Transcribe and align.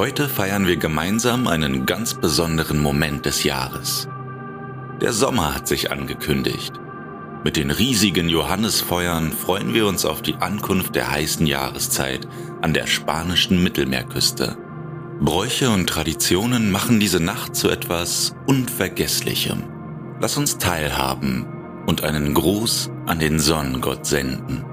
Heute 0.00 0.30
feiern 0.30 0.66
wir 0.66 0.78
gemeinsam 0.78 1.46
einen 1.46 1.84
ganz 1.84 2.14
besonderen 2.14 2.80
Moment 2.80 3.26
des 3.26 3.44
Jahres. 3.44 4.08
Der 5.02 5.12
Sommer 5.12 5.54
hat 5.54 5.68
sich 5.68 5.92
angekündigt. 5.92 6.72
Mit 7.44 7.58
den 7.58 7.70
riesigen 7.70 8.30
Johannisfeuern 8.30 9.30
freuen 9.30 9.74
wir 9.74 9.86
uns 9.86 10.06
auf 10.06 10.22
die 10.22 10.36
Ankunft 10.36 10.96
der 10.96 11.10
heißen 11.10 11.46
Jahreszeit 11.46 12.26
an 12.62 12.72
der 12.72 12.86
spanischen 12.86 13.62
Mittelmeerküste. 13.62 14.56
Bräuche 15.20 15.68
und 15.68 15.86
Traditionen 15.86 16.70
machen 16.70 16.98
diese 16.98 17.20
Nacht 17.20 17.54
zu 17.54 17.68
etwas 17.68 18.34
Unvergesslichem. 18.46 19.64
Lass 20.18 20.38
uns 20.38 20.56
teilhaben 20.56 21.44
und 21.86 22.04
einen 22.04 22.32
Gruß 22.32 22.90
an 23.04 23.18
den 23.18 23.38
Sonnengott 23.38 24.06
senden. 24.06 24.64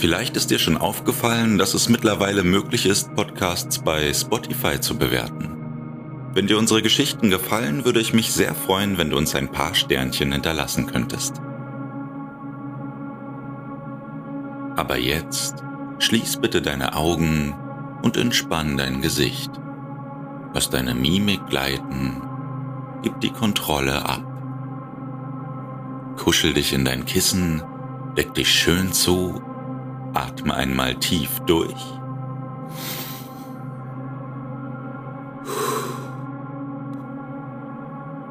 Vielleicht 0.00 0.34
ist 0.34 0.50
dir 0.50 0.58
schon 0.58 0.78
aufgefallen, 0.78 1.58
dass 1.58 1.74
es 1.74 1.90
mittlerweile 1.90 2.42
möglich 2.42 2.86
ist, 2.86 3.14
Podcasts 3.14 3.80
bei 3.80 4.14
Spotify 4.14 4.80
zu 4.80 4.96
bewerten. 4.96 5.58
Wenn 6.32 6.46
dir 6.46 6.56
unsere 6.56 6.80
Geschichten 6.80 7.28
gefallen, 7.28 7.84
würde 7.84 8.00
ich 8.00 8.14
mich 8.14 8.32
sehr 8.32 8.54
freuen, 8.54 8.96
wenn 8.96 9.10
du 9.10 9.18
uns 9.18 9.34
ein 9.34 9.52
paar 9.52 9.74
Sternchen 9.74 10.32
hinterlassen 10.32 10.86
könntest. 10.86 11.42
Aber 14.74 14.96
jetzt 14.96 15.56
schließ 15.98 16.38
bitte 16.38 16.62
deine 16.62 16.96
Augen 16.96 17.54
und 18.00 18.16
entspann 18.16 18.78
dein 18.78 19.02
Gesicht. 19.02 19.50
Lass 20.54 20.70
deine 20.70 20.94
Mimik 20.94 21.46
gleiten, 21.46 22.22
gib 23.02 23.20
die 23.20 23.32
Kontrolle 23.32 24.02
ab. 24.06 24.24
Kuschel 26.16 26.54
dich 26.54 26.72
in 26.72 26.86
dein 26.86 27.04
Kissen, 27.04 27.62
deck 28.16 28.32
dich 28.32 28.48
schön 28.48 28.94
zu 28.94 29.42
Atme 30.14 30.54
einmal 30.54 30.94
tief 30.96 31.38
durch. 31.46 32.00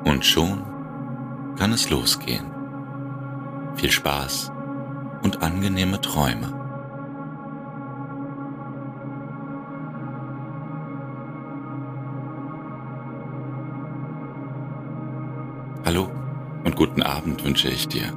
Und 0.03 0.25
schon 0.25 0.63
kann 1.57 1.71
es 1.71 1.89
losgehen. 1.89 2.45
Viel 3.75 3.91
Spaß 3.91 4.51
und 5.23 5.41
angenehme 5.41 6.01
Träume. 6.01 6.53
Hallo 15.85 16.11
und 16.65 16.75
guten 16.75 17.01
Abend 17.01 17.43
wünsche 17.45 17.69
ich 17.69 17.87
dir. 17.87 18.13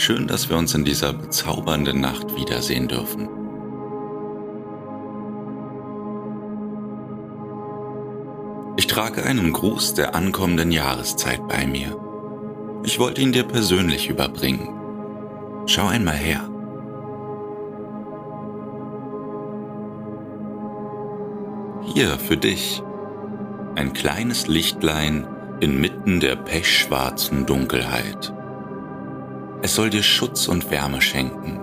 Schön, 0.00 0.28
dass 0.28 0.48
wir 0.48 0.56
uns 0.56 0.74
in 0.74 0.84
dieser 0.84 1.12
bezaubernden 1.12 2.00
Nacht 2.00 2.36
wiedersehen 2.36 2.86
dürfen. 2.86 3.28
Ich 8.76 8.86
trage 8.86 9.24
einen 9.24 9.52
Gruß 9.52 9.94
der 9.94 10.14
ankommenden 10.14 10.70
Jahreszeit 10.70 11.46
bei 11.48 11.66
mir. 11.66 11.96
Ich 12.84 13.00
wollte 13.00 13.20
ihn 13.20 13.32
dir 13.32 13.42
persönlich 13.42 14.08
überbringen. 14.08 14.68
Schau 15.66 15.88
einmal 15.88 16.14
her. 16.14 16.48
Hier 21.92 22.18
für 22.20 22.36
dich 22.36 22.84
ein 23.74 23.92
kleines 23.94 24.46
Lichtlein 24.46 25.26
inmitten 25.58 26.20
der 26.20 26.36
pechschwarzen 26.36 27.46
Dunkelheit. 27.46 28.32
Es 29.60 29.74
soll 29.74 29.90
dir 29.90 30.02
Schutz 30.02 30.46
und 30.46 30.70
Wärme 30.70 31.02
schenken. 31.02 31.60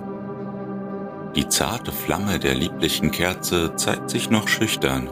Die 1.36 1.48
zarte 1.48 1.92
Flamme 1.92 2.40
der 2.40 2.54
lieblichen 2.54 3.12
Kerze 3.12 3.76
zeigt 3.76 4.10
sich 4.10 4.30
noch 4.30 4.48
schüchtern, 4.48 5.10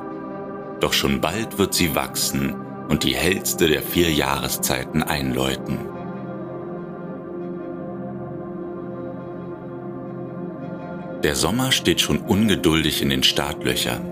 doch 0.79 0.93
schon 0.93 1.21
bald 1.21 1.57
wird 1.57 1.73
sie 1.73 1.95
wachsen 1.95 2.55
und 2.89 3.03
die 3.03 3.15
hellste 3.15 3.67
der 3.67 3.81
vier 3.81 4.11
Jahreszeiten 4.11 5.01
einläuten. 5.01 5.79
Der 11.23 11.35
Sommer 11.35 11.71
steht 11.71 12.01
schon 12.01 12.17
ungeduldig 12.17 13.01
in 13.01 13.09
den 13.09 13.23
Startlöchern. 13.23 14.09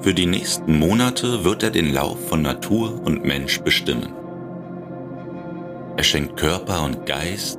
Für 0.00 0.14
die 0.14 0.24
nächsten 0.24 0.78
Monate 0.78 1.44
wird 1.44 1.62
er 1.62 1.70
den 1.70 1.92
Lauf 1.92 2.28
von 2.28 2.40
Natur 2.40 3.02
und 3.04 3.24
Mensch 3.24 3.60
bestimmen. 3.60 4.14
Er 5.98 6.04
schenkt 6.04 6.38
Körper 6.38 6.84
und 6.84 7.04
Geist 7.04 7.58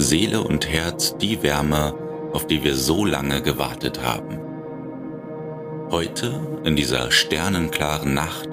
Seele 0.00 0.44
und 0.44 0.68
Herz 0.68 1.16
die 1.18 1.42
Wärme, 1.42 1.92
auf 2.32 2.46
die 2.46 2.62
wir 2.62 2.76
so 2.76 3.04
lange 3.04 3.42
gewartet 3.42 4.00
haben. 4.00 4.38
Heute, 5.90 6.40
in 6.62 6.76
dieser 6.76 7.10
sternenklaren 7.10 8.14
Nacht, 8.14 8.48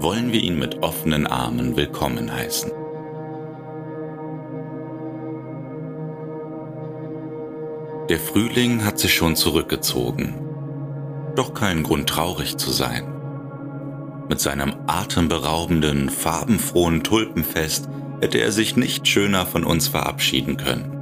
wollen 0.00 0.32
wir 0.32 0.40
ihn 0.40 0.58
mit 0.58 0.82
offenen 0.82 1.28
Armen 1.28 1.76
willkommen 1.76 2.32
heißen. 2.32 2.72
Der 8.08 8.18
Frühling 8.18 8.84
hat 8.84 8.98
sich 8.98 9.14
schon 9.14 9.36
zurückgezogen, 9.36 10.34
doch 11.36 11.54
kein 11.54 11.84
Grund 11.84 12.08
traurig 12.08 12.56
zu 12.56 12.72
sein. 12.72 13.04
Mit 14.28 14.40
seinem 14.40 14.74
atemberaubenden, 14.88 16.10
farbenfrohen 16.10 17.04
Tulpenfest 17.04 17.88
hätte 18.20 18.38
er 18.38 18.52
sich 18.52 18.76
nicht 18.76 19.06
schöner 19.06 19.46
von 19.46 19.64
uns 19.64 19.88
verabschieden 19.88 20.56
können. 20.56 20.98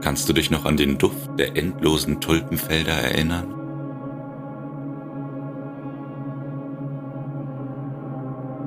Kannst 0.00 0.28
du 0.28 0.32
dich 0.32 0.50
noch 0.50 0.64
an 0.64 0.76
den 0.76 0.98
Duft 0.98 1.38
der 1.38 1.56
endlosen 1.56 2.20
Tulpenfelder 2.20 2.92
erinnern? 2.92 3.54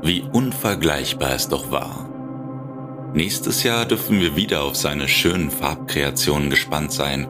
Wie 0.03 0.23
unvergleichbar 0.31 1.31
es 1.33 1.47
doch 1.47 1.71
war. 1.71 2.09
Nächstes 3.13 3.63
Jahr 3.63 3.85
dürfen 3.85 4.19
wir 4.19 4.35
wieder 4.35 4.63
auf 4.63 4.75
seine 4.75 5.07
schönen 5.07 5.51
Farbkreationen 5.51 6.49
gespannt 6.49 6.91
sein, 6.91 7.27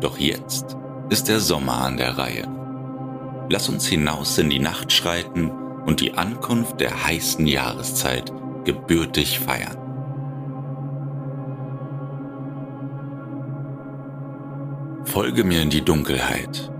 doch 0.00 0.18
jetzt 0.18 0.76
ist 1.10 1.28
der 1.28 1.40
Sommer 1.40 1.78
an 1.78 1.96
der 1.96 2.16
Reihe. 2.18 2.48
Lass 3.50 3.68
uns 3.68 3.86
hinaus 3.86 4.38
in 4.38 4.48
die 4.48 4.58
Nacht 4.58 4.92
schreiten 4.92 5.50
und 5.86 6.00
die 6.00 6.14
Ankunft 6.14 6.80
der 6.80 7.06
heißen 7.06 7.46
Jahreszeit 7.46 8.32
gebürtig 8.64 9.38
feiern. 9.40 9.78
Folge 15.04 15.44
mir 15.44 15.62
in 15.62 15.70
die 15.70 15.82
Dunkelheit. 15.82 16.72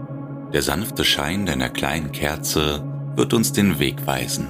Der 0.52 0.62
sanfte 0.62 1.04
Schein 1.04 1.46
deiner 1.46 1.68
kleinen 1.68 2.12
Kerze 2.12 2.82
wird 3.16 3.34
uns 3.34 3.52
den 3.52 3.78
Weg 3.78 4.06
weisen. 4.06 4.48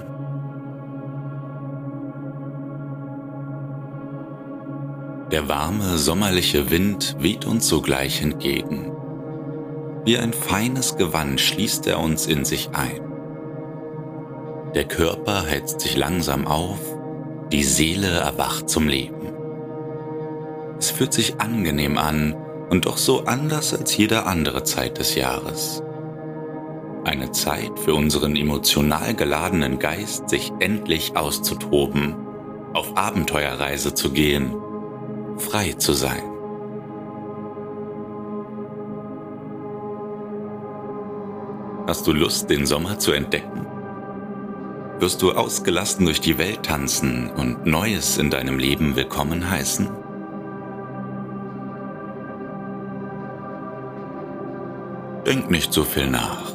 Der 5.31 5.49
warme, 5.49 5.99
sommerliche 5.99 6.71
Wind 6.71 7.16
weht 7.19 7.45
uns 7.45 7.69
sogleich 7.69 8.22
entgegen. 8.22 8.93
Wie 10.05 10.19
ein 10.19 10.33
feines 10.33 10.97
Gewand 10.97 11.41
schließt 11.41 11.86
er 11.86 11.98
uns 11.98 12.27
in 12.27 12.45
sich 12.45 12.71
ein. 12.72 13.01
Der 14.75 14.84
Körper 14.84 15.47
heizt 15.48 15.81
sich 15.81 15.97
langsam 15.97 16.47
auf, 16.47 16.78
die 17.53 17.65
Seele 17.65 18.09
erwacht 18.09 18.69
zum 18.69 18.89
Leben. 18.89 19.33
Es 20.79 20.91
fühlt 20.91 21.13
sich 21.13 21.41
angenehm 21.41 21.99
an 21.99 22.35
und 22.71 22.87
doch 22.87 22.97
so 22.97 23.25
anders 23.25 23.75
als 23.75 23.97
jede 23.97 24.27
andere 24.27 24.65
Zeit 24.65 24.99
des 24.99 25.15
Jahres. 25.15 25.83
Eine 27.05 27.31
Zeit 27.33 27.79
für 27.79 27.95
unseren 27.95 28.35
emotional 28.35 29.15
geladenen 29.15 29.79
Geist, 29.79 30.31
sich 30.31 30.53
endlich 30.59 31.17
auszutoben, 31.17 32.17
auf 32.73 32.97
Abenteuerreise 32.97 33.95
zu 33.95 34.11
gehen, 34.11 34.55
frei 35.37 35.73
zu 35.73 35.93
sein. 35.93 36.23
Hast 41.87 42.07
du 42.07 42.13
Lust, 42.13 42.49
den 42.49 42.65
Sommer 42.65 42.99
zu 42.99 43.13
entdecken? 43.13 43.73
Wirst 45.01 45.23
du 45.23 45.33
ausgelassen 45.33 46.05
durch 46.05 46.21
die 46.21 46.39
Welt 46.39 46.63
tanzen 46.63 47.29
und 47.31 47.67
Neues 47.67 48.17
in 48.17 48.31
deinem 48.31 48.59
Leben 48.59 48.95
willkommen 48.95 49.51
heißen? 49.51 49.91
Denk 55.27 55.51
nicht 55.51 55.73
so 55.73 55.83
viel 55.83 56.07
nach. 56.07 56.55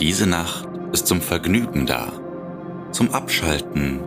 Diese 0.00 0.26
Nacht 0.26 0.68
ist 0.92 1.06
zum 1.06 1.20
Vergnügen 1.20 1.86
da, 1.86 2.12
zum 2.90 3.14
Abschalten 3.14 4.00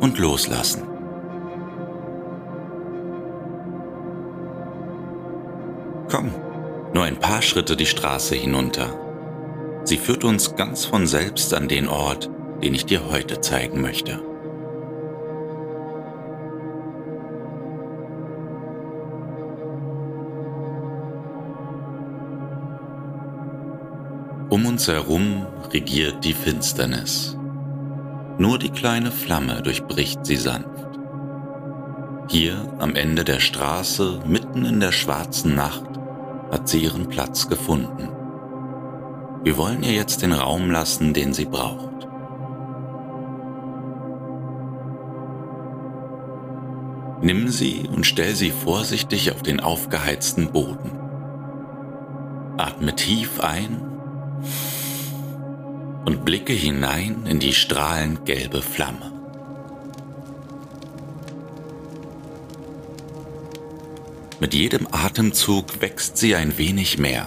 und 0.00 0.18
Loslassen. 0.18 0.84
Komm, 6.10 6.34
nur 6.94 7.04
ein 7.04 7.18
paar 7.18 7.42
Schritte 7.42 7.76
die 7.76 7.84
Straße 7.84 8.34
hinunter. 8.34 8.88
Sie 9.84 9.98
führt 9.98 10.24
uns 10.24 10.56
ganz 10.56 10.86
von 10.86 11.06
selbst 11.06 11.52
an 11.52 11.68
den 11.68 11.88
Ort, 11.88 12.30
den 12.62 12.74
ich 12.74 12.86
dir 12.86 13.08
heute 13.10 13.40
zeigen 13.40 13.80
möchte. 13.80 14.20
Um 24.50 24.64
uns 24.64 24.88
herum 24.88 25.46
regiert 25.72 26.24
die 26.24 26.32
Finsternis. 26.32 27.36
Nur 28.38 28.58
die 28.58 28.70
kleine 28.70 29.10
Flamme 29.10 29.62
durchbricht 29.62 30.24
sie 30.24 30.36
sanft. 30.36 30.88
Hier 32.28 32.72
am 32.78 32.94
Ende 32.94 33.24
der 33.24 33.40
Straße, 33.40 34.20
mitten 34.26 34.64
in 34.64 34.80
der 34.80 34.92
schwarzen 34.92 35.54
Nacht, 35.54 35.84
hat 36.50 36.68
sie 36.68 36.82
ihren 36.82 37.08
Platz 37.08 37.48
gefunden. 37.48 38.08
Wir 39.44 39.56
wollen 39.58 39.82
ihr 39.82 39.92
jetzt 39.92 40.22
den 40.22 40.32
Raum 40.32 40.70
lassen, 40.70 41.12
den 41.12 41.32
sie 41.32 41.44
braucht. 41.44 42.07
Nimm 47.20 47.48
sie 47.48 47.88
und 47.90 48.06
stell 48.06 48.36
sie 48.36 48.50
vorsichtig 48.50 49.32
auf 49.32 49.42
den 49.42 49.60
aufgeheizten 49.60 50.52
Boden. 50.52 50.92
Atme 52.56 52.94
tief 52.94 53.40
ein 53.40 53.82
und 56.04 56.24
blicke 56.24 56.52
hinein 56.52 57.26
in 57.26 57.40
die 57.40 57.52
strahlend 57.52 58.24
gelbe 58.24 58.62
Flamme. 58.62 59.12
Mit 64.40 64.54
jedem 64.54 64.86
Atemzug 64.92 65.80
wächst 65.80 66.16
sie 66.16 66.36
ein 66.36 66.56
wenig 66.58 66.98
mehr. 66.98 67.26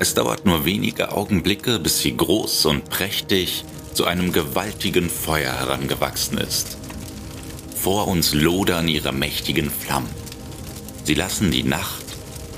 Es 0.00 0.14
dauert 0.14 0.44
nur 0.44 0.64
wenige 0.64 1.12
Augenblicke, 1.12 1.78
bis 1.78 2.00
sie 2.00 2.16
groß 2.16 2.66
und 2.66 2.90
prächtig 2.90 3.64
zu 3.94 4.04
einem 4.04 4.32
gewaltigen 4.32 5.08
Feuer 5.08 5.52
herangewachsen 5.52 6.38
ist. 6.38 6.78
Vor 7.90 8.06
uns 8.06 8.34
lodern 8.34 8.86
ihre 8.86 9.12
mächtigen 9.12 9.70
Flammen. 9.70 10.10
Sie 11.04 11.14
lassen 11.14 11.50
die 11.50 11.62
Nacht 11.62 12.04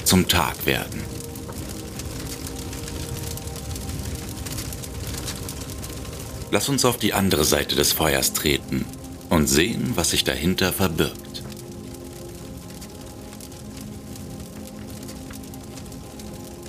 zum 0.03 0.27
Tag 0.27 0.67
werden. 0.67 1.05
Lass 6.51 6.69
uns 6.69 6.85
auf 6.85 6.97
die 6.97 7.13
andere 7.15 7.45
Seite 7.45 7.77
des 7.77 7.93
Feuers 7.93 8.33
treten 8.33 8.85
und 9.29 9.47
sehen, 9.47 9.93
was 9.95 10.11
sich 10.11 10.25
dahinter 10.25 10.73
verbirgt. 10.73 11.45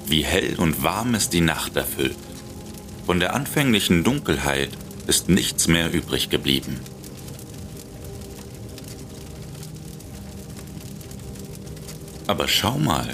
Wie 0.06 0.24
hell 0.24 0.54
und 0.60 0.84
warm 0.84 1.16
es 1.16 1.30
die 1.30 1.42
Nacht 1.42 1.78
erfüllt. 1.78 2.16
Von 3.08 3.20
der 3.20 3.34
anfänglichen 3.34 4.04
Dunkelheit 4.04 4.70
ist 5.08 5.30
nichts 5.30 5.68
mehr 5.68 5.92
übrig 5.92 6.30
geblieben. 6.30 6.80
Aber 12.32 12.48
schau 12.48 12.78
mal, 12.78 13.10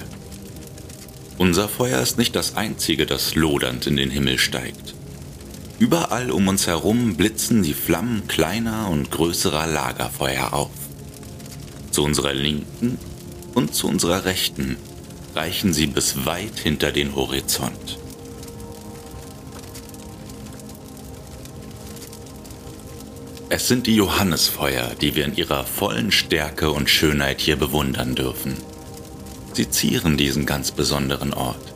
unser 1.39 1.67
Feuer 1.67 1.99
ist 1.99 2.19
nicht 2.19 2.35
das 2.35 2.55
einzige, 2.55 3.07
das 3.07 3.33
lodernd 3.33 3.87
in 3.87 3.97
den 3.97 4.11
Himmel 4.11 4.37
steigt. 4.37 4.93
Überall 5.79 6.29
um 6.29 6.47
uns 6.47 6.67
herum 6.67 7.15
blitzen 7.15 7.63
die 7.63 7.73
Flammen 7.73 8.27
kleiner 8.27 8.89
und 8.91 9.09
größerer 9.09 9.65
Lagerfeuer 9.65 10.53
auf. 10.53 10.69
Zu 11.89 12.03
unserer 12.03 12.35
Linken 12.35 12.99
und 13.55 13.73
zu 13.73 13.87
unserer 13.87 14.25
Rechten 14.25 14.77
reichen 15.33 15.73
sie 15.73 15.87
bis 15.87 16.27
weit 16.27 16.59
hinter 16.59 16.91
den 16.91 17.15
Horizont. 17.15 17.97
Es 23.49 23.67
sind 23.67 23.87
die 23.87 23.95
Johannesfeuer, 23.95 24.91
die 25.01 25.15
wir 25.15 25.25
in 25.25 25.35
ihrer 25.35 25.63
vollen 25.63 26.11
Stärke 26.11 26.69
und 26.69 26.87
Schönheit 26.87 27.41
hier 27.41 27.55
bewundern 27.55 28.13
dürfen. 28.13 28.57
Sie 29.57 29.71
zieren 29.71 30.17
diesen 30.17 30.45
ganz 30.45 30.69
besonderen 30.69 31.33
Ort. 31.33 31.73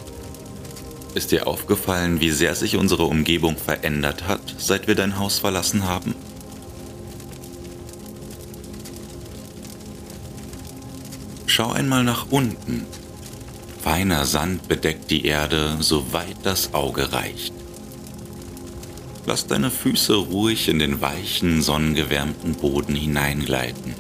Ist 1.16 1.32
dir 1.32 1.48
aufgefallen, 1.48 2.22
wie 2.22 2.30
sehr 2.30 2.54
sich 2.54 2.76
unsere 2.76 3.06
Umgebung 3.06 3.58
verändert 3.58 4.28
hat, 4.28 4.54
seit 4.60 4.88
wir 4.88 4.94
dein 4.94 5.18
Haus 5.18 5.40
verlassen 5.40 5.86
haben? 5.86 6.14
Schau 11.48 11.72
einmal 11.72 12.04
nach 12.04 12.28
unten. 12.30 12.86
Feiner 13.82 14.28
Sand 14.28 14.68
bedeckt 14.68 15.10
die 15.10 15.26
Erde, 15.26 15.78
soweit 15.80 16.38
das 16.44 16.76
Auge 16.76 17.12
reicht. 17.12 17.56
Lass 19.26 19.48
deine 19.48 19.72
Füße 19.72 20.14
ruhig 20.14 20.70
in 20.70 20.78
den 20.78 21.02
weichen, 21.02 21.64
sonnengewärmten 21.64 22.54
Boden 22.54 22.94
hineingleiten. 22.94 23.96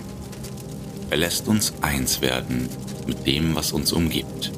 Er 1.12 1.18
lässt 1.18 1.50
uns 1.50 1.74
eins 1.82 2.22
werden 2.22 2.70
mit 3.06 3.28
dem, 3.28 3.54
was 3.54 3.74
uns 3.74 3.92
umgibt. 3.92 4.54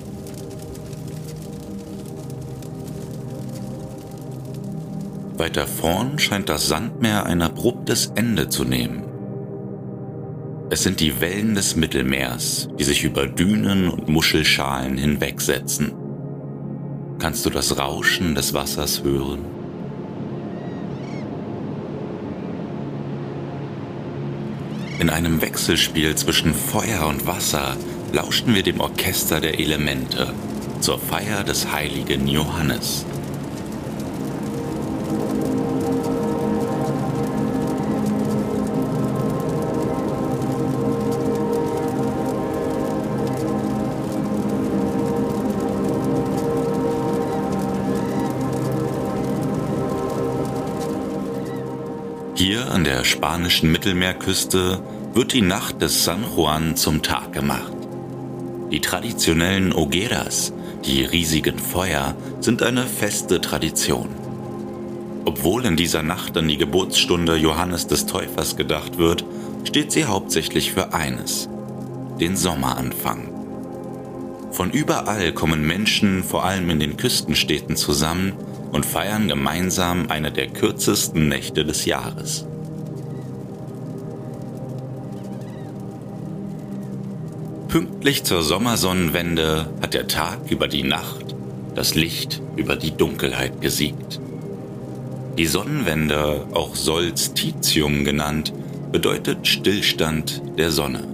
Weiter 5.36 5.66
vorn 5.66 6.20
scheint 6.20 6.50
das 6.50 6.68
Sandmeer 6.68 7.26
ein 7.26 7.42
abruptes 7.42 8.12
Ende 8.14 8.50
zu 8.50 8.66
nehmen. 8.66 9.04
Es 10.70 10.84
sind 10.84 11.00
die 11.00 11.20
Wellen 11.20 11.56
des 11.56 11.76
Mittelmeers, 11.76 12.70
die 12.78 12.84
sich 12.84 13.04
über 13.04 13.26
Dünen 13.26 13.90
und 13.90 14.08
Muschelschalen 14.08 14.96
hinwegsetzen. 14.96 15.92
Kannst 17.18 17.48
du 17.48 17.50
das 17.50 17.80
Rauschen 17.80 18.36
des 18.36 18.54
Wassers 18.54 19.04
hören? 19.04 19.53
In 25.04 25.10
einem 25.10 25.42
Wechselspiel 25.42 26.16
zwischen 26.16 26.54
Feuer 26.54 27.08
und 27.08 27.28
Wasser 27.28 27.76
lauschten 28.14 28.56
wir 28.56 28.64
dem 28.64 28.80
Orchester 28.80 29.42
der 29.42 29.60
Elemente 29.60 30.34
zur 30.80 30.98
Feier 30.98 31.44
des 31.44 31.70
heiligen 31.74 32.26
Johannes. 32.26 33.06
Hier 52.36 52.72
an 52.72 52.86
der 52.86 53.04
spanischen 53.04 53.70
Mittelmeerküste 53.70 54.82
wird 55.14 55.34
die 55.34 55.42
Nacht 55.42 55.80
des 55.80 56.04
San 56.04 56.24
Juan 56.36 56.76
zum 56.76 57.04
Tag 57.04 57.34
gemacht. 57.34 57.72
Die 58.72 58.80
traditionellen 58.80 59.72
Hogueras, 59.72 60.54
die 60.86 61.06
riesigen 61.06 61.60
Feuer, 61.60 62.16
sind 62.40 62.64
eine 62.64 62.88
feste 62.88 63.40
Tradition. 63.40 64.10
Obwohl 65.26 65.66
in 65.66 65.76
dieser 65.76 66.02
Nacht 66.02 66.36
an 66.36 66.48
die 66.48 66.58
Geburtsstunde 66.58 67.36
Johannes 67.36 67.86
des 67.86 68.08
Täufers 68.08 68.56
gedacht 68.56 68.98
wird, 68.98 69.24
steht 69.66 69.92
sie 69.92 70.06
hauptsächlich 70.06 70.72
für 70.72 70.94
eines, 70.96 71.48
den 72.20 72.36
Sommeranfang. 72.36 73.30
Von 74.50 74.72
überall 74.72 75.32
kommen 75.32 75.62
Menschen, 75.66 76.24
vor 76.24 76.44
allem 76.44 76.72
in 76.72 76.80
den 76.80 76.98
Küstenstädten, 76.98 77.76
zusammen, 77.76 78.34
und 78.72 78.84
feiern 78.84 79.28
gemeinsam 79.28 80.10
eine 80.10 80.32
der 80.32 80.48
kürzesten 80.48 81.28
Nächte 81.28 81.64
des 81.66 81.86
Jahres. 81.86 82.48
Pünktlich 87.74 88.24
zur 88.24 88.44
Sommersonnenwende 88.44 89.66
hat 89.82 89.96
der 89.96 90.08
Tag 90.08 90.52
über 90.52 90.68
die 90.68 90.84
Nacht, 90.84 91.34
das 91.74 91.96
Licht 91.96 92.40
über 92.56 92.76
die 92.76 92.96
Dunkelheit 92.96 93.62
gesiegt. 93.62 94.22
Die 95.40 95.48
Sonnenwende, 95.48 96.46
auch 96.54 96.76
Solstitium 96.76 98.06
genannt, 98.06 98.54
bedeutet 98.92 99.48
Stillstand 99.48 100.44
der 100.56 100.70
Sonne. 100.70 101.08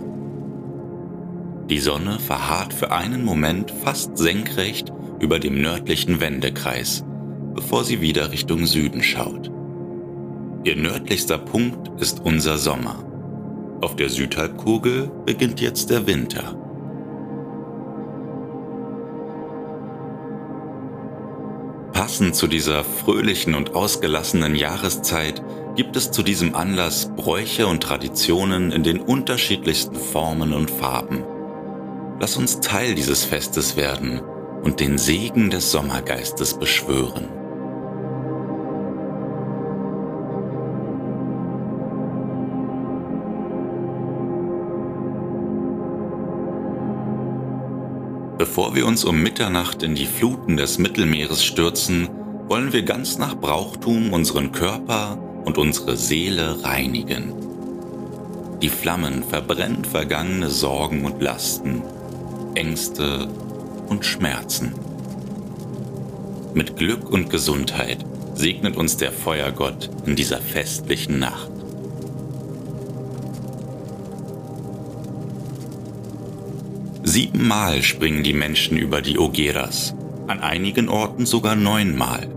Die 1.69 1.79
Sonne 1.79 2.19
verharrt 2.19 2.73
für 2.73 2.91
einen 2.91 3.23
Moment 3.23 3.71
fast 3.71 4.17
senkrecht 4.17 4.91
über 5.21 5.39
dem 5.39 5.61
nördlichen 5.61 6.19
Wendekreis, 6.19 7.05
bevor 7.55 7.85
sie 7.85 8.01
wieder 8.01 8.33
Richtung 8.33 8.65
Süden 8.65 9.01
schaut. 9.01 9.49
Ihr 10.65 10.75
nördlichster 10.75 11.37
Punkt 11.37 12.01
ist 12.01 12.19
unser 12.19 12.57
Sommer. 12.57 13.08
Auf 13.81 13.95
der 13.95 14.09
Südhalbkugel 14.09 15.09
beginnt 15.25 15.61
jetzt 15.61 15.89
der 15.89 16.05
Winter. 16.05 16.55
Passend 21.93 22.35
zu 22.35 22.47
dieser 22.47 22.83
fröhlichen 22.83 23.55
und 23.55 23.75
ausgelassenen 23.75 24.55
Jahreszeit 24.55 25.41
gibt 25.75 25.95
es 25.95 26.11
zu 26.11 26.23
diesem 26.23 26.55
Anlass 26.55 27.09
Bräuche 27.15 27.67
und 27.67 27.81
Traditionen 27.81 28.73
in 28.73 28.83
den 28.83 28.99
unterschiedlichsten 28.99 29.95
Formen 29.95 30.51
und 30.51 30.69
Farben. 30.69 31.23
Lass 32.19 32.35
uns 32.35 32.59
Teil 32.59 32.95
dieses 32.95 33.23
Festes 33.23 33.77
werden 33.77 34.19
und 34.61 34.81
den 34.81 34.97
Segen 34.97 35.49
des 35.49 35.71
Sommergeistes 35.71 36.59
beschwören. 36.59 37.38
Bevor 48.39 48.73
wir 48.73 48.85
uns 48.85 49.03
um 49.03 49.21
Mitternacht 49.21 49.83
in 49.83 49.95
die 49.95 50.05
Fluten 50.05 50.55
des 50.55 50.77
Mittelmeeres 50.79 51.43
stürzen, 51.43 52.07
wollen 52.47 52.71
wir 52.71 52.83
ganz 52.83 53.17
nach 53.17 53.35
Brauchtum 53.35 54.13
unseren 54.13 54.53
Körper 54.53 55.17
und 55.43 55.57
unsere 55.57 55.97
Seele 55.97 56.63
reinigen. 56.63 57.33
Die 58.61 58.69
Flammen 58.69 59.23
verbrennen 59.23 59.83
vergangene 59.83 60.49
Sorgen 60.49 61.03
und 61.03 61.21
Lasten, 61.21 61.81
Ängste 62.55 63.27
und 63.89 64.05
Schmerzen. 64.05 64.73
Mit 66.53 66.77
Glück 66.77 67.11
und 67.11 67.29
Gesundheit 67.29 68.05
segnet 68.35 68.77
uns 68.77 68.95
der 68.95 69.11
Feuergott 69.11 69.89
in 70.05 70.15
dieser 70.15 70.39
festlichen 70.39 71.19
Nacht. 71.19 71.51
Siebenmal 77.09 77.81
springen 77.81 78.21
die 78.21 78.35
Menschen 78.35 78.77
über 78.77 79.01
die 79.01 79.17
Ogeras, 79.17 79.95
an 80.27 80.41
einigen 80.41 80.89
Orten 80.89 81.25
sogar 81.25 81.55
neunmal. 81.55 82.27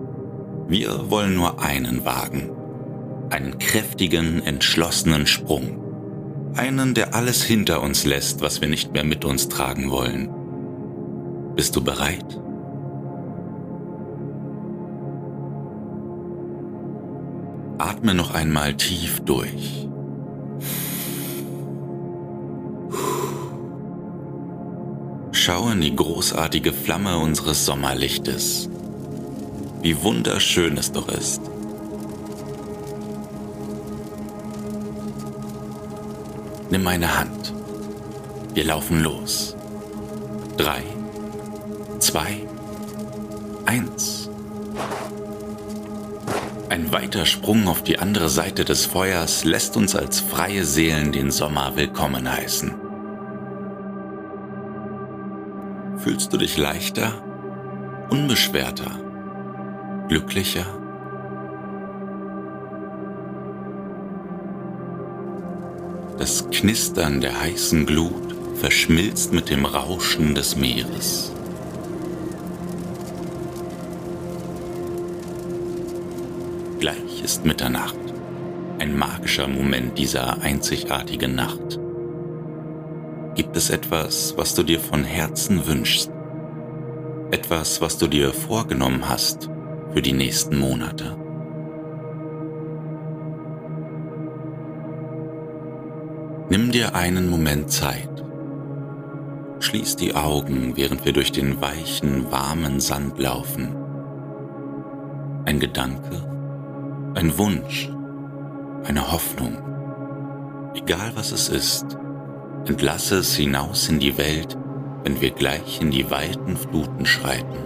Wir 0.66 1.10
wollen 1.10 1.34
nur 1.34 1.60
einen 1.60 2.06
wagen. 2.06 2.50
Einen 3.28 3.58
kräftigen, 3.58 4.42
entschlossenen 4.42 5.26
Sprung. 5.26 5.78
Einen, 6.56 6.94
der 6.94 7.14
alles 7.14 7.42
hinter 7.42 7.82
uns 7.82 8.06
lässt, 8.06 8.40
was 8.40 8.62
wir 8.62 8.68
nicht 8.68 8.94
mehr 8.94 9.04
mit 9.04 9.26
uns 9.26 9.50
tragen 9.50 9.90
wollen. 9.90 10.30
Bist 11.54 11.76
du 11.76 11.84
bereit? 11.84 12.40
Atme 17.76 18.14
noch 18.14 18.32
einmal 18.32 18.74
tief 18.74 19.20
durch. 19.20 19.86
Schau 25.44 25.70
in 25.70 25.80
die 25.80 25.96
großartige 25.96 26.72
Flamme 26.72 27.18
unseres 27.18 27.66
Sommerlichtes. 27.66 28.68
Wie 29.80 30.00
wunderschön 30.00 30.78
es 30.78 30.92
doch 30.92 31.08
ist. 31.08 31.40
Nimm 36.70 36.84
meine 36.84 37.18
Hand. 37.18 37.52
Wir 38.54 38.62
laufen 38.62 39.02
los. 39.02 39.56
Drei, 40.58 40.84
zwei, 41.98 42.46
eins. 43.66 44.30
Ein 46.68 46.92
weiter 46.92 47.26
Sprung 47.26 47.66
auf 47.66 47.82
die 47.82 47.98
andere 47.98 48.28
Seite 48.28 48.64
des 48.64 48.86
Feuers 48.86 49.42
lässt 49.42 49.76
uns 49.76 49.96
als 49.96 50.20
freie 50.20 50.64
Seelen 50.64 51.10
den 51.10 51.32
Sommer 51.32 51.74
willkommen 51.74 52.30
heißen. 52.30 52.81
Fühlst 56.02 56.32
du 56.32 56.36
dich 56.36 56.56
leichter, 56.58 57.12
unbeschwerter, 58.10 58.98
glücklicher? 60.08 60.66
Das 66.18 66.50
Knistern 66.50 67.20
der 67.20 67.40
heißen 67.40 67.86
Glut 67.86 68.34
verschmilzt 68.56 69.32
mit 69.32 69.48
dem 69.48 69.64
Rauschen 69.64 70.34
des 70.34 70.56
Meeres. 70.56 71.32
Gleich 76.80 77.22
ist 77.22 77.44
Mitternacht, 77.44 77.94
ein 78.80 78.98
magischer 78.98 79.46
Moment 79.46 79.96
dieser 79.96 80.42
einzigartigen 80.42 81.36
Nacht. 81.36 81.78
Gibt 83.42 83.56
es 83.56 83.70
etwas, 83.70 84.34
was 84.36 84.54
du 84.54 84.62
dir 84.62 84.78
von 84.78 85.02
Herzen 85.02 85.66
wünschst? 85.66 86.12
Etwas, 87.32 87.80
was 87.80 87.98
du 87.98 88.06
dir 88.06 88.32
vorgenommen 88.32 89.08
hast 89.08 89.50
für 89.92 90.00
die 90.00 90.12
nächsten 90.12 90.60
Monate? 90.60 91.16
Nimm 96.50 96.70
dir 96.70 96.94
einen 96.94 97.28
Moment 97.28 97.72
Zeit. 97.72 98.24
Schließ 99.58 99.96
die 99.96 100.14
Augen, 100.14 100.76
während 100.76 101.04
wir 101.04 101.12
durch 101.12 101.32
den 101.32 101.60
weichen, 101.60 102.30
warmen 102.30 102.78
Sand 102.78 103.18
laufen. 103.18 103.74
Ein 105.46 105.58
Gedanke, 105.58 107.12
ein 107.16 107.36
Wunsch, 107.38 107.90
eine 108.84 109.10
Hoffnung, 109.10 109.58
egal 110.76 111.10
was 111.16 111.32
es 111.32 111.48
ist, 111.48 111.98
Entlasse 112.66 113.16
es 113.16 113.34
hinaus 113.34 113.88
in 113.88 113.98
die 113.98 114.16
Welt, 114.16 114.56
wenn 115.02 115.20
wir 115.20 115.30
gleich 115.30 115.80
in 115.80 115.90
die 115.90 116.08
weiten 116.10 116.56
Fluten 116.56 117.04
schreiten. 117.04 117.58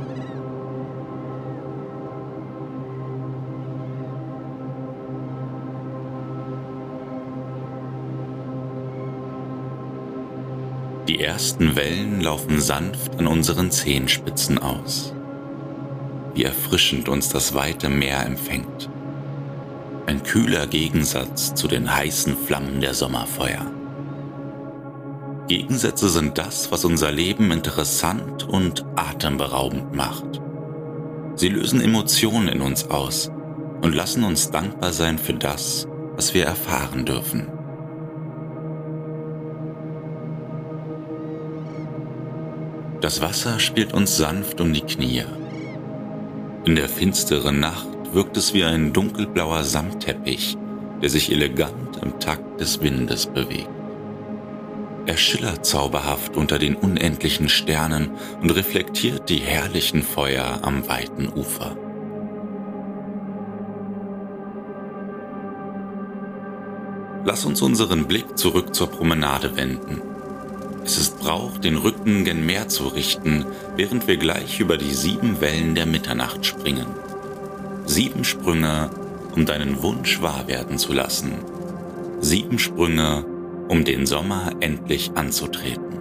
Die 11.09 11.21
ersten 11.21 11.77
Wellen 11.77 12.23
laufen 12.23 12.59
sanft 12.59 13.19
an 13.19 13.27
unseren 13.27 13.71
Zehenspitzen 13.71 14.59
aus. 14.59 15.15
Wie 16.35 16.45
erfrischend 16.45 17.11
uns 17.11 17.29
das 17.29 17.55
weite 17.55 17.91
Meer 17.91 18.25
empfängt. 18.25 18.89
Ein 20.07 20.23
kühler 20.23 20.67
Gegensatz 20.67 21.55
zu 21.55 21.69
den 21.69 21.95
heißen 21.95 22.35
Flammen 22.37 22.81
der 22.81 22.95
Sommerfeuer. 22.95 23.76
Gegensätze 25.49 26.09
sind 26.09 26.39
das, 26.39 26.73
was 26.73 26.85
unser 26.85 27.13
Leben 27.13 27.53
interessant 27.53 28.49
und 28.49 28.85
atemberaubend 28.97 29.95
macht. 29.95 30.41
Sie 31.37 31.49
lösen 31.49 31.81
Emotionen 31.81 32.49
in 32.49 32.63
uns 32.63 32.91
aus 32.91 33.31
und 33.83 33.95
lassen 33.95 34.25
uns 34.25 34.51
dankbar 34.51 34.93
sein 34.93 35.19
für 35.19 35.35
das, 35.35 35.87
was 36.17 36.35
wir 36.35 36.47
erfahren 36.47 37.05
dürfen. 37.05 37.47
Das 43.01 43.21
Wasser 43.21 43.61
spielt 43.61 43.93
uns 43.93 44.17
sanft 44.17 44.61
um 44.61 44.73
die 44.73 44.81
Knie. 44.81 45.25
In 46.65 46.75
der 46.75 46.89
finsteren 46.89 47.61
Nacht 47.61 47.87
wirkt 48.13 48.37
es 48.37 48.53
wie 48.53 48.65
ein 48.65 48.93
dunkelblauer 48.93 49.63
Samtteppich, 49.63 50.57
der 51.03 51.11
sich 51.11 51.31
elegant 51.31 52.03
im 52.03 52.19
Takt 52.19 52.61
des 52.61 52.81
Windes 52.81 53.27
bewegt. 53.27 53.76
Er 55.07 55.17
schillert 55.17 55.65
zauberhaft 55.65 56.37
unter 56.37 56.59
den 56.59 56.75
unendlichen 56.75 57.49
Sternen 57.49 58.11
und 58.43 58.51
reflektiert 58.51 59.29
die 59.29 59.39
herrlichen 59.39 60.03
Feuer 60.03 60.59
am 60.63 60.89
weiten 60.89 61.29
Ufer. 61.29 61.77
Lass 67.25 67.45
uns 67.45 67.63
unseren 67.63 68.07
Blick 68.07 68.37
zurück 68.37 68.75
zur 68.75 68.89
Promenade 68.89 69.57
wenden. 69.57 70.03
Es 70.85 70.99
ist 70.99 71.19
Brauch, 71.19 71.59
den 71.59 71.77
Rücken 71.77 72.25
gen 72.25 72.47
Meer 72.47 72.69
zu 72.69 72.89
richten, 72.89 73.45
während 73.77 74.07
wir 74.07 74.17
gleich 74.17 74.61
über 74.61 74.77
die 74.77 74.95
sieben 74.95 75.41
Wellen 75.41 75.75
der 75.75 75.87
Mitternacht 75.87 76.47
springen. 76.47 76.87
Sieben 77.85 78.25
Sprünge, 78.25 78.91
um 79.35 79.47
deinen 79.47 79.83
Wunsch 79.83 80.21
wahr 80.23 80.47
werden 80.47 80.79
zu 80.79 80.93
lassen. 80.93 81.33
Sieben 82.21 82.59
Sprünge, 82.59 83.25
um 83.69 83.85
den 83.85 84.07
Sommer 84.07 84.53
endlich 84.61 85.11
anzutreten. 85.15 85.99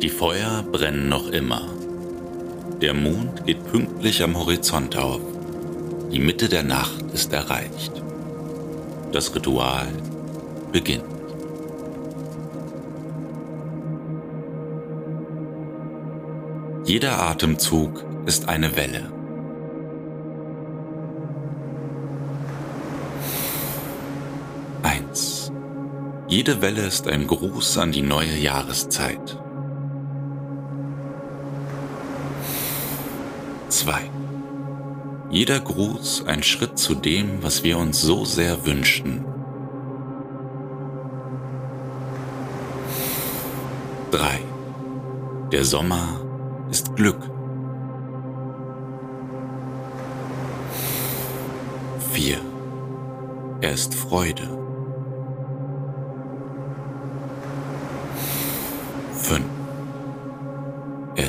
Die 0.00 0.08
Feuer 0.08 0.64
brennen 0.70 1.08
noch 1.08 1.28
immer. 1.28 1.62
Der 2.80 2.94
Mond 2.94 3.46
geht 3.46 3.64
pünktlich 3.70 4.22
am 4.22 4.36
Horizont 4.36 4.96
auf. 4.96 5.20
Die 6.10 6.18
Mitte 6.18 6.48
der 6.48 6.64
Nacht 6.64 7.02
ist 7.12 7.32
erreicht. 7.32 8.02
Das 9.12 9.34
Ritual 9.34 9.86
beginnt. 10.72 11.04
Jeder 16.84 17.22
Atemzug 17.22 18.04
ist 18.26 18.48
eine 18.48 18.74
Welle. 18.76 19.21
Jede 26.32 26.62
Welle 26.62 26.86
ist 26.86 27.08
ein 27.08 27.26
Gruß 27.26 27.76
an 27.76 27.92
die 27.92 28.00
neue 28.00 28.34
Jahreszeit. 28.34 29.38
2. 33.68 34.10
Jeder 35.28 35.60
Gruß 35.60 36.24
ein 36.26 36.42
Schritt 36.42 36.78
zu 36.78 36.94
dem, 36.94 37.42
was 37.42 37.64
wir 37.64 37.76
uns 37.76 38.00
so 38.00 38.24
sehr 38.24 38.64
wünschen. 38.64 39.26
3. 44.12 44.40
Der 45.52 45.66
Sommer 45.66 46.18
ist 46.70 46.96
Glück. 46.96 47.30
4. 52.14 52.38
Er 53.60 53.72
ist 53.72 53.94
Freude. 53.94 54.61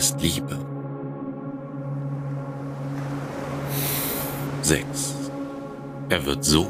Ist 0.03 0.21
Liebe. 0.21 0.59
6. 4.61 5.31
Er 6.09 6.25
wird 6.25 6.43
so, 6.43 6.67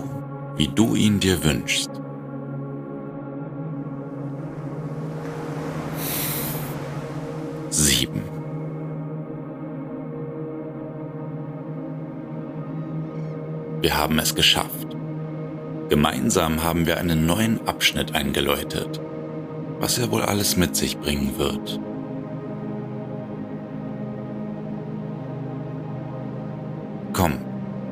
wie 0.56 0.68
du 0.68 0.94
ihn 0.94 1.20
dir 1.20 1.44
wünschst. 1.44 1.90
Sieben. 7.72 8.22
Wir 13.82 13.98
haben 13.98 14.20
es 14.20 14.36
geschafft. 14.36 14.96
Gemeinsam 15.90 16.63
haben 16.63 16.86
wir 16.86 17.00
einen 17.00 17.25
neuen 17.25 17.68
Abschnitt 17.68 18.13
eingeläutet, 18.13 19.02
was 19.80 19.98
er 19.98 20.12
wohl 20.12 20.22
alles 20.22 20.56
mit 20.56 20.75
sich 20.75 21.00
bringen 21.00 21.40
wird. 21.40 21.80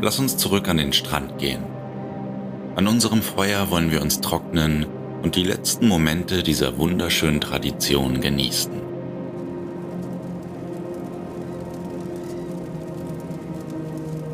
Lass 0.02 0.18
uns 0.18 0.36
zurück 0.36 0.68
an 0.68 0.78
den 0.78 0.94
Strand 0.94 1.38
gehen. 1.38 1.64
An 2.76 2.88
unserem 2.88 3.22
Feuer 3.22 3.70
wollen 3.70 3.92
wir 3.92 4.02
uns 4.02 4.20
trocknen 4.20 4.86
und 5.22 5.36
die 5.36 5.44
letzten 5.44 5.88
Momente 5.88 6.42
dieser 6.42 6.78
wunderschönen 6.78 7.40
Tradition 7.40 8.20
genießen. 8.20 8.72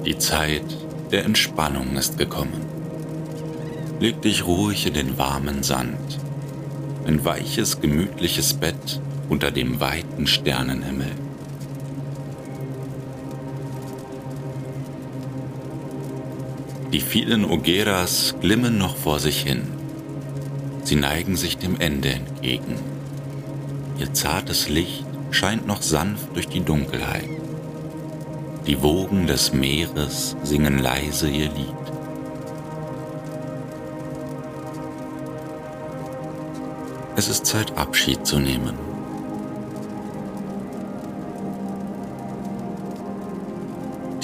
Die 0.05 0.17
Zeit 0.17 0.63
der 1.11 1.25
Entspannung 1.25 1.97
ist 1.97 2.17
gekommen. 2.17 2.61
Leg 3.99 4.21
dich 4.21 4.45
ruhig 4.45 4.87
in 4.87 4.93
den 4.93 5.17
warmen 5.17 5.63
Sand, 5.63 6.19
ein 7.05 7.25
weiches, 7.25 7.81
gemütliches 7.81 8.53
Bett 8.53 9.01
unter 9.27 9.51
dem 9.51 9.81
weiten 9.81 10.27
Sternenhimmel. 10.27 11.26
Die 16.93 17.01
vielen 17.01 17.43
Ogeras 17.43 18.35
glimmen 18.39 18.77
noch 18.77 18.95
vor 18.95 19.19
sich 19.19 19.41
hin. 19.41 19.63
Sie 20.83 20.95
neigen 20.95 21.35
sich 21.35 21.57
dem 21.57 21.77
Ende 21.81 22.09
entgegen. 22.09 22.75
Ihr 23.99 24.13
zartes 24.13 24.69
Licht 24.69 25.05
scheint 25.31 25.67
noch 25.67 25.81
sanft 25.81 26.33
durch 26.33 26.47
die 26.47 26.61
Dunkelheit. 26.61 27.27
Die 28.67 28.81
Wogen 28.81 29.27
des 29.27 29.51
Meeres 29.51 30.37
singen 30.43 30.79
leise 30.79 31.29
ihr 31.29 31.49
Lied. 31.49 31.73
Es 37.17 37.27
ist 37.27 37.45
Zeit, 37.45 37.77
Abschied 37.77 38.25
zu 38.25 38.39
nehmen. 38.39 38.86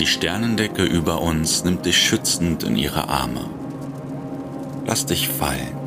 Die 0.04 0.10
Sternendecke 0.10 0.84
über 0.84 1.22
uns 1.22 1.64
nimmt 1.64 1.86
dich 1.86 1.98
schützend 1.98 2.64
in 2.64 2.76
ihre 2.76 3.08
Arme. 3.08 3.46
Lass 4.86 5.06
dich 5.06 5.30
fallen. 5.30 5.78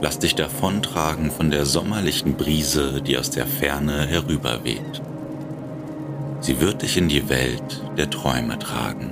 Lass 0.00 0.20
dich 0.20 0.36
davontragen 0.36 1.32
von 1.32 1.50
der 1.50 1.66
sommerlichen 1.66 2.36
Brise, 2.36 3.02
die 3.02 3.18
aus 3.18 3.30
der 3.30 3.48
Ferne 3.48 4.06
herüberweht. 4.06 5.02
Sie 6.38 6.60
wird 6.60 6.82
dich 6.82 6.96
in 6.96 7.08
die 7.08 7.28
Welt 7.28 7.82
der 7.96 8.10
Träume 8.10 8.60
tragen. 8.60 9.10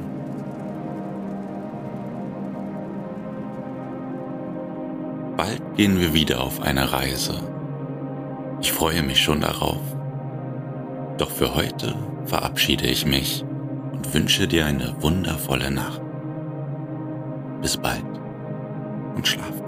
Bald 5.36 5.74
gehen 5.74 5.98
wir 5.98 6.14
wieder 6.14 6.40
auf 6.40 6.62
eine 6.62 6.92
Reise. 6.92 7.34
Ich 8.60 8.70
freue 8.70 9.02
mich 9.02 9.20
schon 9.20 9.40
darauf. 9.40 9.82
Doch 11.18 11.30
für 11.30 11.56
heute 11.56 11.96
verabschiede 12.26 12.86
ich 12.86 13.04
mich 13.06 13.44
und 14.02 14.14
wünsche 14.14 14.48
dir 14.48 14.66
eine 14.66 14.94
wundervolle 15.00 15.70
Nacht. 15.70 16.00
Bis 17.60 17.76
bald 17.76 18.04
und 19.14 19.26
schlaf 19.28 19.61